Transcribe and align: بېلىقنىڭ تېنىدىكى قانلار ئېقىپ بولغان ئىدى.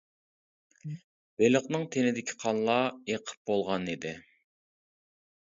بېلىقنىڭ 1.41 1.85
تېنىدىكى 1.97 2.39
قانلار 2.45 2.87
ئېقىپ 2.95 3.45
بولغان 3.53 3.87
ئىدى. 3.95 4.17